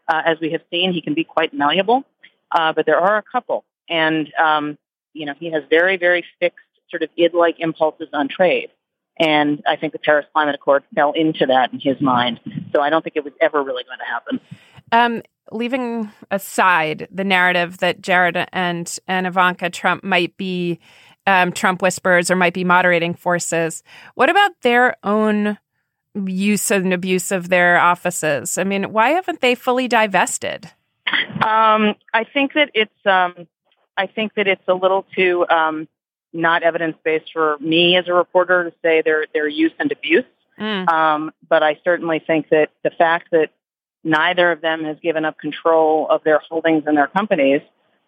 Uh, 0.08 0.22
as 0.24 0.38
we 0.40 0.50
have 0.50 0.60
seen, 0.70 0.92
he 0.92 1.00
can 1.00 1.14
be 1.14 1.24
quite 1.24 1.54
malleable, 1.54 2.04
uh, 2.50 2.72
but 2.72 2.84
there 2.84 2.98
are 2.98 3.16
a 3.16 3.22
couple, 3.22 3.64
and 3.88 4.32
um, 4.34 4.76
you 5.12 5.26
know 5.26 5.34
he 5.38 5.50
has 5.50 5.62
very 5.70 5.96
very 5.96 6.24
fixed 6.40 6.58
sort 6.90 7.02
of 7.02 7.10
id-like 7.16 7.60
impulses 7.60 8.08
on 8.12 8.28
trade. 8.28 8.70
And 9.18 9.62
I 9.66 9.76
think 9.76 9.92
the 9.92 9.98
Paris 9.98 10.26
Climate 10.32 10.56
Accord 10.56 10.82
fell 10.94 11.12
into 11.12 11.46
that 11.46 11.72
in 11.72 11.78
his 11.78 12.00
mind. 12.00 12.40
So 12.74 12.80
I 12.80 12.90
don't 12.90 13.02
think 13.02 13.14
it 13.14 13.24
was 13.24 13.32
ever 13.40 13.62
really 13.62 13.84
going 13.84 13.98
to 13.98 14.04
happen. 14.04 14.40
Um, 14.90 15.22
leaving 15.52 16.10
aside 16.30 17.08
the 17.10 17.24
narrative 17.24 17.78
that 17.78 18.00
Jared 18.00 18.46
and 18.52 18.98
and 19.06 19.26
Ivanka 19.26 19.70
Trump 19.70 20.04
might 20.04 20.36
be 20.36 20.78
um, 21.26 21.52
Trump 21.52 21.82
whisperers 21.82 22.30
or 22.30 22.36
might 22.36 22.54
be 22.54 22.64
moderating 22.64 23.14
forces, 23.14 23.82
what 24.14 24.28
about 24.28 24.52
their 24.62 24.96
own 25.04 25.58
use 26.26 26.70
and 26.70 26.92
abuse 26.92 27.32
of 27.32 27.48
their 27.48 27.78
offices? 27.78 28.58
I 28.58 28.64
mean, 28.64 28.92
why 28.92 29.10
haven't 29.10 29.40
they 29.40 29.54
fully 29.54 29.88
divested? 29.88 30.70
Um, 31.42 31.94
I 32.12 32.24
think 32.32 32.54
that 32.54 32.70
it's 32.74 33.06
um, 33.06 33.46
I 33.96 34.06
think 34.06 34.34
that 34.34 34.46
it's 34.46 34.66
a 34.68 34.74
little 34.74 35.06
too 35.14 35.46
um, 35.48 35.88
not 36.32 36.62
evidence 36.62 36.96
based 37.04 37.32
for 37.32 37.56
me 37.60 37.96
as 37.96 38.08
a 38.08 38.12
reporter 38.12 38.64
to 38.64 38.72
say 38.82 39.02
their 39.02 39.26
their 39.32 39.48
use 39.48 39.72
and 39.78 39.90
abuse. 39.92 40.24
Mm. 40.58 40.88
Um, 40.88 41.32
but 41.48 41.62
I 41.62 41.78
certainly 41.84 42.20
think 42.24 42.48
that 42.50 42.70
the 42.82 42.90
fact 42.90 43.30
that 43.32 43.50
neither 44.04 44.52
of 44.52 44.60
them 44.60 44.84
has 44.84 44.96
given 45.02 45.24
up 45.24 45.38
control 45.38 46.06
of 46.08 46.22
their 46.24 46.38
holdings 46.38 46.84
in 46.86 46.94
their 46.94 47.06
companies 47.06 47.62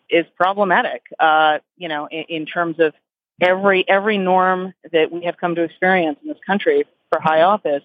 is 0.09 0.26
problematic. 0.37 1.03
Uh, 1.19 1.59
you 1.76 1.88
know, 1.88 2.07
in, 2.07 2.25
in 2.29 2.47
terms 2.47 2.79
of 2.79 2.95
every 3.41 3.88
every 3.88 4.19
norm 4.19 4.73
that 4.93 5.11
we 5.11 5.25
have 5.25 5.37
come 5.37 5.55
to 5.55 5.62
experience 5.62 6.19
in 6.23 6.29
this 6.29 6.38
country 6.47 6.85
for 7.11 7.21
high 7.21 7.43
office 7.43 7.83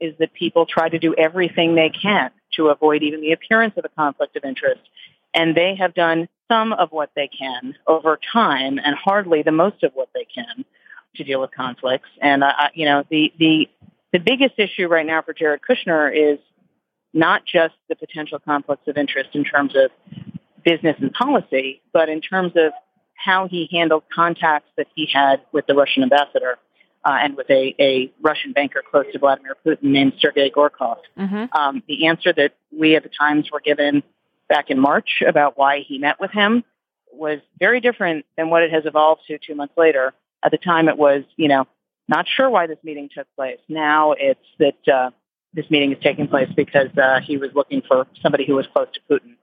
is 0.00 0.14
that 0.18 0.32
people 0.34 0.66
try 0.66 0.88
to 0.88 0.98
do 0.98 1.14
everything 1.14 1.74
they 1.74 1.90
can 1.90 2.30
to 2.54 2.68
avoid 2.68 3.02
even 3.02 3.20
the 3.20 3.32
appearance 3.32 3.74
of 3.76 3.84
a 3.84 3.88
conflict 3.88 4.36
of 4.36 4.44
interest. 4.44 4.80
And 5.34 5.54
they 5.54 5.74
have 5.74 5.94
done 5.94 6.28
some 6.48 6.72
of 6.72 6.92
what 6.92 7.10
they 7.16 7.28
can 7.28 7.74
over 7.86 8.18
time 8.32 8.78
and 8.78 8.94
hardly 8.94 9.42
the 9.42 9.52
most 9.52 9.82
of 9.82 9.92
what 9.94 10.08
they 10.14 10.24
can 10.24 10.64
to 11.16 11.24
deal 11.24 11.40
with 11.40 11.50
conflicts. 11.52 12.08
And, 12.20 12.44
uh, 12.44 12.52
you 12.74 12.84
know, 12.86 13.04
the, 13.10 13.32
the, 13.38 13.68
the 14.12 14.18
biggest 14.18 14.58
issue 14.58 14.86
right 14.86 15.06
now 15.06 15.22
for 15.22 15.32
Jared 15.32 15.60
Kushner 15.68 16.10
is 16.14 16.38
not 17.16 17.44
just 17.46 17.74
the 17.88 17.96
potential 17.96 18.38
conflicts 18.38 18.86
of 18.86 18.96
interest 18.98 19.30
in 19.32 19.42
terms 19.42 19.74
of 19.74 19.90
business 20.64 20.96
and 21.00 21.12
policy, 21.14 21.80
but 21.92 22.08
in 22.08 22.20
terms 22.20 22.52
of 22.56 22.72
how 23.14 23.48
he 23.48 23.68
handled 23.72 24.02
contacts 24.14 24.68
that 24.76 24.86
he 24.94 25.08
had 25.10 25.40
with 25.50 25.66
the 25.66 25.74
Russian 25.74 26.02
ambassador 26.02 26.58
uh, 27.04 27.16
and 27.22 27.36
with 27.36 27.48
a, 27.48 27.74
a 27.80 28.12
Russian 28.20 28.52
banker 28.52 28.82
close 28.88 29.06
to 29.12 29.18
Vladimir 29.18 29.56
Putin 29.64 29.84
named 29.84 30.12
Sergei 30.20 30.50
Gorkov. 30.50 30.98
Mm-hmm. 31.18 31.56
Um, 31.56 31.82
the 31.88 32.06
answer 32.06 32.34
that 32.34 32.52
we 32.70 32.96
at 32.96 33.02
the 33.02 33.08
Times 33.08 33.48
were 33.50 33.60
given 33.60 34.02
back 34.48 34.68
in 34.68 34.78
March 34.78 35.22
about 35.26 35.56
why 35.56 35.80
he 35.80 35.98
met 35.98 36.20
with 36.20 36.32
him 36.32 36.64
was 37.12 37.38
very 37.58 37.80
different 37.80 38.26
than 38.36 38.50
what 38.50 38.62
it 38.62 38.70
has 38.70 38.84
evolved 38.84 39.22
to 39.28 39.38
two 39.38 39.54
months 39.54 39.74
later. 39.78 40.12
At 40.44 40.50
the 40.50 40.58
time, 40.58 40.88
it 40.88 40.98
was, 40.98 41.24
you 41.36 41.48
know, 41.48 41.66
not 42.08 42.26
sure 42.28 42.50
why 42.50 42.66
this 42.66 42.78
meeting 42.84 43.08
took 43.12 43.26
place. 43.34 43.58
Now 43.68 44.12
it's 44.12 44.38
that 44.58 44.92
uh, 44.92 45.10
this 45.56 45.68
meeting 45.70 45.90
is 45.92 45.98
taking 46.02 46.28
place 46.28 46.48
because 46.54 46.96
uh, 46.96 47.18
he 47.26 47.36
was 47.36 47.50
looking 47.54 47.82
for 47.88 48.06
somebody 48.22 48.46
who 48.46 48.54
was 48.54 48.66
close 48.72 48.88
to 48.94 49.00
Putin, 49.10 49.34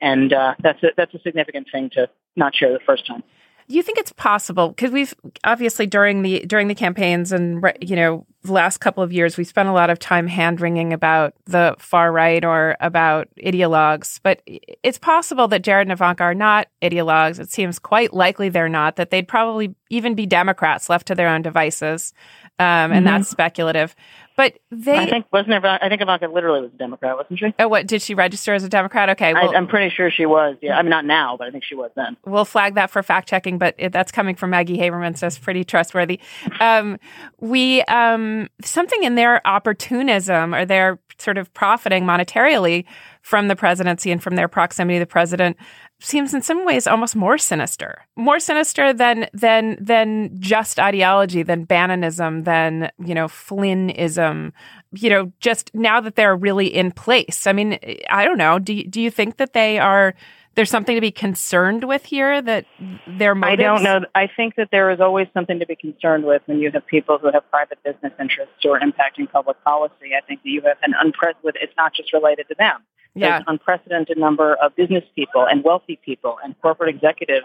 and 0.00 0.32
uh, 0.32 0.54
that's 0.62 0.82
a, 0.84 0.88
that's 0.96 1.14
a 1.14 1.18
significant 1.20 1.66
thing 1.72 1.90
to 1.94 2.08
not 2.36 2.54
share 2.54 2.72
the 2.72 2.80
first 2.86 3.06
time. 3.06 3.24
Do 3.68 3.76
you 3.76 3.82
think 3.82 3.96
it's 3.96 4.12
possible 4.12 4.68
because 4.68 4.90
we've 4.90 5.14
obviously 5.44 5.86
during 5.86 6.22
the 6.22 6.40
during 6.40 6.66
the 6.68 6.74
campaigns 6.74 7.32
and 7.32 7.64
you 7.80 7.96
know 7.96 8.26
the 8.42 8.52
last 8.52 8.78
couple 8.78 9.04
of 9.04 9.12
years 9.12 9.36
we've 9.36 9.46
spent 9.46 9.68
a 9.68 9.72
lot 9.72 9.88
of 9.88 10.00
time 10.00 10.26
hand 10.26 10.60
wringing 10.60 10.92
about 10.92 11.32
the 11.46 11.76
far 11.78 12.10
right 12.12 12.44
or 12.44 12.76
about 12.80 13.28
ideologues, 13.38 14.18
but 14.22 14.42
it's 14.82 14.98
possible 14.98 15.46
that 15.48 15.62
Jared 15.62 15.86
and 15.86 15.92
Ivanka 15.92 16.24
are 16.24 16.34
not 16.34 16.66
ideologues. 16.82 17.38
It 17.38 17.50
seems 17.52 17.78
quite 17.78 18.12
likely 18.12 18.48
they're 18.48 18.68
not. 18.68 18.96
That 18.96 19.10
they'd 19.10 19.28
probably 19.28 19.74
even 19.90 20.16
be 20.16 20.26
Democrats 20.26 20.90
left 20.90 21.06
to 21.06 21.14
their 21.14 21.28
own 21.28 21.40
devices, 21.42 22.12
um, 22.58 22.66
and 22.66 22.92
Mm-hmm. 22.92 23.04
that's 23.06 23.30
speculative. 23.30 23.94
But 24.36 24.58
they, 24.70 24.96
I 24.96 25.08
think 25.08 25.26
wasn't 25.32 25.54
Ivanka, 25.54 25.84
I 25.84 25.88
think 25.88 26.00
Ivanka 26.00 26.28
literally 26.28 26.62
was 26.62 26.70
a 26.74 26.78
Democrat, 26.78 27.16
wasn't 27.16 27.38
she? 27.38 27.54
oh, 27.58 27.68
what 27.68 27.86
did 27.86 28.02
she 28.02 28.14
register 28.14 28.54
as 28.54 28.64
a 28.64 28.68
Democrat? 28.68 29.10
Okay, 29.10 29.34
well, 29.34 29.52
I, 29.52 29.56
I'm 29.56 29.66
pretty 29.66 29.94
sure 29.94 30.10
she 30.10 30.26
was. 30.26 30.56
Yeah, 30.60 30.76
I 30.76 30.82
mean 30.82 30.90
not 30.90 31.04
now, 31.04 31.36
but 31.36 31.48
I 31.48 31.50
think 31.50 31.64
she 31.64 31.74
was 31.74 31.90
then. 31.96 32.16
we'll 32.24 32.44
flag 32.44 32.74
that 32.74 32.90
for 32.90 33.02
fact 33.02 33.28
checking, 33.28 33.58
but 33.58 33.74
it, 33.78 33.92
that's 33.92 34.12
coming 34.12 34.34
from 34.34 34.50
Maggie 34.50 34.78
Haberman, 34.78 35.16
so 35.16 35.26
it's 35.26 35.38
pretty 35.38 35.64
trustworthy. 35.64 36.20
Um, 36.60 36.98
we 37.40 37.82
um, 37.82 38.48
something 38.62 39.02
in 39.02 39.14
their 39.14 39.46
opportunism 39.46 40.54
or 40.54 40.64
their 40.64 40.98
sort 41.18 41.38
of 41.38 41.52
profiting 41.54 42.04
monetarily 42.04 42.84
from 43.22 43.48
the 43.48 43.56
presidency 43.56 44.10
and 44.10 44.22
from 44.22 44.36
their 44.36 44.48
proximity 44.48 44.96
to 44.96 45.00
the 45.00 45.06
president 45.06 45.56
seems 46.00 46.34
in 46.34 46.42
some 46.42 46.64
ways 46.66 46.86
almost 46.86 47.14
more 47.14 47.38
sinister, 47.38 48.04
more 48.16 48.40
sinister 48.40 48.92
than 48.92 49.28
than 49.32 49.78
than 49.80 50.36
just 50.40 50.80
ideology, 50.80 51.42
than 51.44 51.64
Bannonism, 51.64 52.44
than 52.44 52.90
you 53.04 53.14
know 53.14 53.28
Flynnism. 53.28 54.52
You 54.92 55.10
know, 55.10 55.32
just 55.40 55.70
now 55.72 56.00
that 56.00 56.16
they're 56.16 56.36
really 56.36 56.66
in 56.66 56.90
place. 56.90 57.46
I 57.46 57.52
mean, 57.52 57.78
I 58.10 58.24
don't 58.24 58.36
know. 58.38 58.58
Do 58.58 58.74
you, 58.74 58.86
do 58.86 59.00
you 59.00 59.10
think 59.10 59.36
that 59.38 59.52
they 59.52 59.78
are? 59.78 60.14
There's 60.54 60.68
something 60.68 60.94
to 60.96 61.00
be 61.00 61.12
concerned 61.12 61.84
with 61.84 62.04
here 62.04 62.42
that 62.42 62.66
their 63.06 63.30
I 63.30 63.34
motives. 63.34 63.62
don't 63.62 63.82
know. 63.84 64.00
I 64.14 64.28
think 64.36 64.56
that 64.56 64.68
there 64.70 64.90
is 64.90 65.00
always 65.00 65.28
something 65.32 65.60
to 65.60 65.66
be 65.66 65.76
concerned 65.76 66.24
with 66.26 66.42
when 66.44 66.58
you 66.58 66.70
have 66.72 66.86
people 66.86 67.16
who 67.16 67.30
have 67.32 67.48
private 67.50 67.82
business 67.82 68.12
interests 68.20 68.52
who 68.62 68.70
are 68.70 68.80
impacting 68.80 69.30
public 69.32 69.62
policy. 69.64 70.10
I 70.14 70.20
think 70.26 70.42
that 70.42 70.50
you 70.50 70.60
have 70.62 70.76
an 70.82 70.92
unprecedented. 71.00 71.62
It's 71.62 71.72
not 71.78 71.94
just 71.94 72.12
related 72.12 72.48
to 72.48 72.54
them. 72.58 72.82
Yeah. 73.14 73.28
There's 73.30 73.40
an 73.40 73.44
unprecedented 73.48 74.18
number 74.18 74.54
of 74.54 74.74
business 74.74 75.04
people 75.14 75.44
and 75.44 75.62
wealthy 75.62 75.98
people 76.04 76.38
and 76.42 76.54
corporate 76.62 76.94
executives 76.94 77.44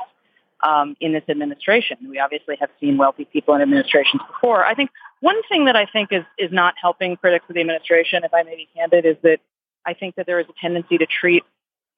um, 0.64 0.96
in 1.00 1.14
this 1.14 1.24
administration. 1.30 1.98
We 2.10 2.20
obviously 2.20 2.56
have 2.60 2.70
seen 2.80 2.98
wealthy 2.98 3.26
people 3.26 3.54
in 3.56 3.62
administrations 3.62 4.22
before. 4.28 4.66
I 4.66 4.74
think 4.76 4.90
one 5.20 5.42
thing 5.50 5.66
that 5.66 5.76
I 5.76 5.86
think 5.86 6.12
is 6.12 6.24
is 6.38 6.52
not 6.52 6.76
helping 6.82 7.18
critics 7.18 7.46
of 7.50 7.56
the 7.56 7.62
administration, 7.62 8.24
if 8.24 8.34
I 8.34 8.44
may 8.44 8.56
be 8.56 8.68
candid, 8.76 9.06
is 9.06 9.18
that 9.24 9.40
I 9.86 9.94
think 9.94 10.16
that 10.16 10.26
there 10.26 10.40
is 10.40 10.48
a 10.50 10.54
tendency 10.60 10.98
to 10.98 11.06
treat 11.06 11.44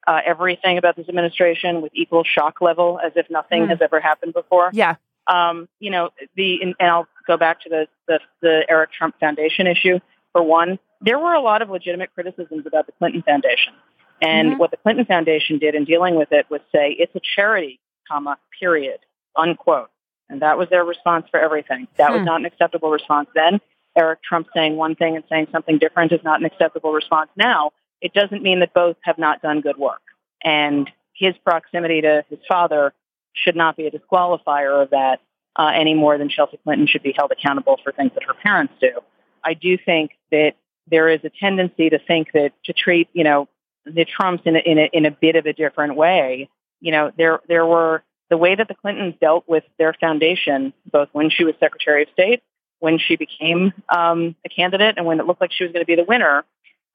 uh, 0.06 0.20
everything 0.24 0.78
about 0.78 0.96
this 0.96 1.08
administration 1.08 1.80
with 1.80 1.92
equal 1.94 2.24
shock 2.24 2.60
level, 2.60 2.98
as 3.04 3.12
if 3.16 3.30
nothing 3.30 3.64
Hmm. 3.64 3.70
has 3.70 3.78
ever 3.80 4.00
happened 4.00 4.32
before. 4.32 4.70
Yeah. 4.72 4.96
Um, 5.26 5.68
you 5.78 5.90
know, 5.90 6.10
the 6.34 6.60
and, 6.62 6.74
and 6.80 6.90
I'll 6.90 7.08
go 7.26 7.36
back 7.36 7.60
to 7.62 7.68
the, 7.68 7.86
the 8.08 8.20
the 8.42 8.66
Eric 8.68 8.92
Trump 8.92 9.14
Foundation 9.20 9.66
issue 9.66 10.00
for 10.32 10.42
one. 10.42 10.78
There 11.00 11.18
were 11.18 11.32
a 11.34 11.40
lot 11.40 11.62
of 11.62 11.70
legitimate 11.70 12.12
criticisms 12.14 12.66
about 12.66 12.86
the 12.86 12.92
Clinton 12.92 13.22
Foundation, 13.22 13.72
and 14.20 14.52
Mhm. 14.52 14.58
what 14.58 14.70
the 14.70 14.76
Clinton 14.76 15.04
Foundation 15.06 15.58
did 15.58 15.74
in 15.74 15.84
dealing 15.84 16.14
with 16.14 16.32
it 16.32 16.48
was 16.50 16.60
say 16.72 16.92
it's 16.92 17.14
a 17.14 17.20
charity, 17.20 17.80
comma 18.06 18.38
period, 18.58 19.00
unquote, 19.36 19.90
and 20.28 20.42
that 20.42 20.58
was 20.58 20.68
their 20.68 20.84
response 20.84 21.28
for 21.30 21.40
everything. 21.40 21.88
That 21.96 22.12
was 22.12 22.20
Hmm. 22.20 22.26
not 22.26 22.40
an 22.40 22.46
acceptable 22.46 22.90
response 22.90 23.28
then. 23.34 23.60
Eric 23.96 24.22
Trump 24.22 24.48
saying 24.54 24.76
one 24.76 24.94
thing 24.94 25.16
and 25.16 25.24
saying 25.28 25.48
something 25.50 25.78
different 25.78 26.12
is 26.12 26.22
not 26.22 26.38
an 26.40 26.46
acceptable 26.46 26.92
response 26.92 27.30
now. 27.36 27.72
It 28.00 28.12
doesn't 28.12 28.42
mean 28.42 28.60
that 28.60 28.72
both 28.72 28.96
have 29.02 29.18
not 29.18 29.42
done 29.42 29.60
good 29.60 29.76
work. 29.76 30.02
And 30.42 30.90
his 31.14 31.36
proximity 31.38 32.00
to 32.02 32.24
his 32.28 32.38
father 32.46 32.92
should 33.32 33.56
not 33.56 33.76
be 33.76 33.86
a 33.86 33.90
disqualifier 33.90 34.82
of 34.82 34.90
that 34.90 35.20
uh, 35.56 35.72
any 35.74 35.94
more 35.94 36.16
than 36.16 36.28
Chelsea 36.28 36.56
Clinton 36.58 36.86
should 36.86 37.02
be 37.02 37.12
held 37.12 37.32
accountable 37.32 37.78
for 37.82 37.90
things 37.92 38.12
that 38.14 38.22
her 38.24 38.34
parents 38.34 38.72
do. 38.80 39.00
I 39.42 39.54
do 39.54 39.76
think 39.76 40.12
that 40.30 40.54
there 40.88 41.08
is 41.08 41.20
a 41.24 41.30
tendency 41.30 41.90
to 41.90 41.98
think 41.98 42.28
that 42.32 42.52
to 42.64 42.72
treat, 42.72 43.08
you 43.12 43.24
know, 43.24 43.48
the 43.84 44.04
Trumps 44.04 44.42
in 44.46 44.56
a, 44.56 44.58
in 44.58 44.78
a, 44.78 44.90
in 44.92 45.06
a 45.06 45.10
bit 45.10 45.36
of 45.36 45.46
a 45.46 45.52
different 45.52 45.96
way. 45.96 46.48
You 46.80 46.92
know, 46.92 47.12
there 47.16 47.40
there 47.48 47.66
were 47.66 48.02
the 48.30 48.36
way 48.36 48.54
that 48.54 48.68
the 48.68 48.74
Clintons 48.74 49.14
dealt 49.20 49.44
with 49.48 49.64
their 49.78 49.92
foundation, 49.94 50.72
both 50.90 51.08
when 51.12 51.30
she 51.30 51.44
was 51.44 51.54
Secretary 51.60 52.04
of 52.04 52.08
State, 52.12 52.42
when 52.78 52.98
she 52.98 53.16
became 53.16 53.72
um, 53.88 54.36
a 54.44 54.48
candidate, 54.48 54.94
and 54.96 55.06
when 55.06 55.20
it 55.20 55.26
looked 55.26 55.40
like 55.40 55.52
she 55.52 55.64
was 55.64 55.72
going 55.72 55.82
to 55.82 55.86
be 55.86 55.96
the 55.96 56.04
winner, 56.04 56.44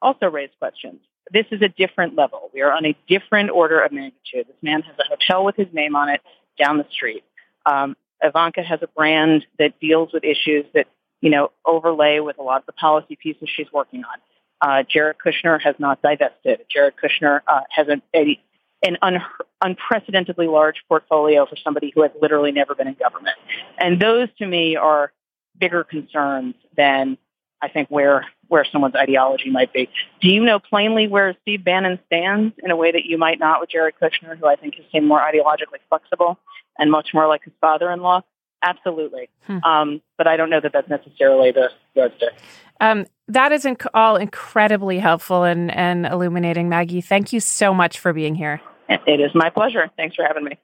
also 0.02 0.30
raised 0.30 0.54
questions. 0.60 1.00
This 1.32 1.46
is 1.52 1.62
a 1.62 1.70
different 1.70 2.16
level. 2.16 2.50
We 2.54 2.62
are 2.62 2.72
on 2.72 2.86
a 2.86 2.96
different 3.08 3.50
order 3.50 3.82
of 3.82 3.92
magnitude. 3.92 4.48
This 4.48 4.56
man 4.62 4.82
has 4.84 4.96
a 5.00 5.10
hotel 5.10 5.44
with 5.44 5.56
his 5.56 5.68
name 5.74 5.96
on 5.96 6.10
it 6.10 6.22
down 6.58 6.78
the 6.78 6.86
street. 6.92 7.24
Um, 7.66 7.98
Ivanka 8.22 8.64
has 8.64 8.80
a 8.82 8.88
brand 8.88 9.46
that 9.60 9.80
deals 9.80 10.14
with 10.14 10.24
issues 10.24 10.66
that 10.74 10.88
you 11.22 11.30
know 11.30 11.52
overlay 11.66 12.20
with 12.20 12.38
a 12.38 12.44
lot 12.44 12.60
of 12.60 12.66
the 12.66 12.74
policy 12.74 13.16
pieces 13.16 13.50
she's 13.54 13.72
working 13.74 14.04
on. 14.04 14.20
Uh, 14.62 14.84
Jared 14.88 15.18
Kushner 15.24 15.62
has 15.62 15.76
not 15.80 16.02
divested. 16.02 16.62
Jared 16.72 16.96
Kushner 16.96 17.42
uh, 17.48 17.62
has 17.70 17.88
a, 17.88 18.02
a 18.16 18.40
an 18.84 18.98
un, 19.02 19.22
unprecedentedly 19.62 20.48
large 20.48 20.84
portfolio 20.88 21.46
for 21.46 21.56
somebody 21.56 21.92
who 21.94 22.04
has 22.04 22.12
literally 22.22 22.52
never 22.52 22.76
been 22.76 22.88
in 22.88 22.96
government, 22.96 23.38
and 23.78 24.00
those 24.00 24.30
to 24.38 24.46
me 24.46 24.76
are 24.76 25.12
bigger 25.60 25.84
concerns 25.84 26.56
than 26.76 27.18
I 27.62 27.70
think 27.70 27.90
where 27.90 28.26
where 28.48 28.66
someone's 28.72 28.96
ideology 28.96 29.50
might 29.50 29.74
be. 29.74 29.90
Do 30.22 30.30
you 30.30 30.44
know 30.44 30.60
plainly 30.60 31.08
where 31.08 31.36
Steve 31.42 31.64
Bannon 31.64 32.00
stands 32.06 32.54
in 32.64 32.70
a 32.70 32.76
way 32.76 32.92
that 32.92 33.06
you 33.06 33.18
might 33.18 33.40
not 33.40 33.60
with 33.60 33.72
Jared 33.72 33.96
Kushner, 34.00 34.38
who 34.38 34.46
I 34.46 34.56
think 34.56 34.76
has 34.76 34.86
seemed 34.92 35.08
more 35.08 35.20
ideologically 35.20 35.80
flexible 35.90 36.38
and 36.78 36.92
much 36.92 37.10
more 37.14 37.28
like 37.28 37.44
his 37.44 37.54
father-in-law? 37.62 38.22
Absolutely. 38.66 39.30
Hmm. 39.46 39.58
Um, 39.64 40.02
but 40.18 40.28
I 40.28 40.38
don't 40.38 40.50
know 40.50 40.60
that 40.60 40.74
that's 40.74 40.90
necessarily 40.90 41.52
the 41.52 41.70
yardstick. 41.94 42.34
Um, 42.82 43.06
that 43.28 43.52
is 43.52 43.64
inc- 43.64 43.88
all 43.94 44.16
incredibly 44.18 44.98
helpful 45.00 45.44
and, 45.44 45.74
and 45.74 46.06
illuminating, 46.06 46.68
Maggie. 46.68 47.02
Thank 47.02 47.32
you 47.32 47.40
so 47.40 47.74
much 47.74 48.00
for 48.00 48.12
being 48.12 48.36
here. 48.36 48.60
It 48.90 49.20
is 49.20 49.32
my 49.34 49.50
pleasure. 49.50 49.90
Thanks 49.98 50.16
for 50.16 50.26
having 50.26 50.44
me. 50.44 50.58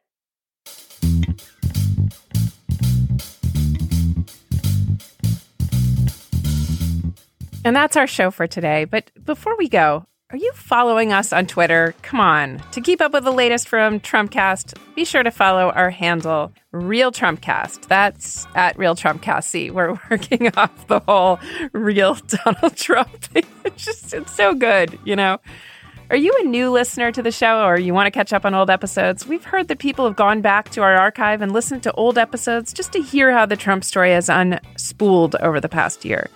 And 7.63 7.75
that's 7.75 7.95
our 7.95 8.07
show 8.07 8.31
for 8.31 8.47
today. 8.47 8.85
But 8.85 9.11
before 9.23 9.55
we 9.57 9.69
go, 9.69 10.07
are 10.31 10.37
you 10.37 10.51
following 10.53 11.11
us 11.11 11.33
on 11.33 11.45
Twitter? 11.45 11.93
Come 12.03 12.21
on. 12.21 12.63
To 12.71 12.79
keep 12.79 13.01
up 13.01 13.11
with 13.11 13.25
the 13.25 13.33
latest 13.33 13.67
from 13.67 13.99
Trumpcast, 13.99 14.77
be 14.95 15.03
sure 15.03 15.23
to 15.23 15.31
follow 15.31 15.71
our 15.71 15.89
handle, 15.89 16.53
Real 16.71 17.11
Trumpcast. 17.11 17.87
That's 17.87 18.47
at 18.55 18.77
Real 18.77 18.95
Trumpcast. 18.95 19.43
See, 19.43 19.71
we're 19.71 19.99
working 20.09 20.47
off 20.55 20.87
the 20.87 21.01
whole 21.01 21.39
real 21.73 22.15
Donald 22.45 22.77
Trump 22.77 23.11
thing. 23.21 23.43
It's 23.65 23.83
just, 23.83 24.13
it's 24.13 24.33
so 24.33 24.53
good, 24.53 24.97
you 25.03 25.17
know? 25.17 25.39
Are 26.09 26.17
you 26.17 26.33
a 26.39 26.43
new 26.43 26.71
listener 26.71 27.11
to 27.11 27.21
the 27.21 27.31
show 27.31 27.65
or 27.65 27.77
you 27.77 27.93
want 27.93 28.07
to 28.07 28.11
catch 28.11 28.31
up 28.31 28.45
on 28.45 28.53
old 28.55 28.69
episodes? 28.69 29.27
We've 29.27 29.43
heard 29.43 29.67
that 29.67 29.79
people 29.79 30.05
have 30.05 30.15
gone 30.15 30.41
back 30.41 30.69
to 30.71 30.81
our 30.81 30.95
archive 30.95 31.41
and 31.41 31.51
listened 31.51 31.83
to 31.83 31.91
old 31.93 32.17
episodes 32.17 32.71
just 32.71 32.93
to 32.93 33.01
hear 33.01 33.31
how 33.31 33.45
the 33.45 33.57
Trump 33.57 33.83
story 33.83 34.11
has 34.11 34.27
unspooled 34.27 35.35
over 35.41 35.59
the 35.59 35.69
past 35.69 36.05
year. 36.05 36.29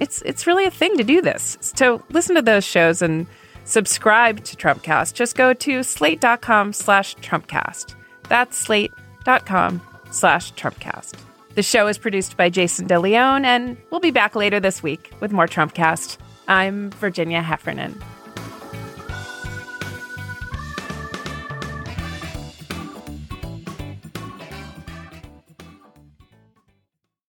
It's 0.00 0.22
it's 0.22 0.46
really 0.46 0.64
a 0.64 0.70
thing 0.70 0.96
to 0.96 1.04
do 1.04 1.20
this. 1.22 1.72
To 1.76 2.02
listen 2.10 2.34
to 2.36 2.42
those 2.42 2.64
shows 2.64 3.02
and 3.02 3.26
subscribe 3.64 4.44
to 4.44 4.56
Trumpcast, 4.56 5.14
just 5.14 5.36
go 5.36 5.52
to 5.54 5.82
slate.com 5.82 6.72
slash 6.72 7.16
Trumpcast. 7.16 7.94
That's 8.28 8.56
slate.com 8.56 9.80
slash 10.10 10.52
Trumpcast. 10.54 11.14
The 11.54 11.62
show 11.62 11.86
is 11.86 11.98
produced 11.98 12.36
by 12.36 12.50
Jason 12.50 12.88
DeLeon, 12.88 13.44
and 13.44 13.76
we'll 13.90 14.00
be 14.00 14.10
back 14.10 14.34
later 14.34 14.58
this 14.58 14.82
week 14.82 15.12
with 15.20 15.30
more 15.30 15.46
Trumpcast. 15.46 16.18
I'm 16.48 16.90
Virginia 16.90 17.42
Heffernan. 17.42 18.02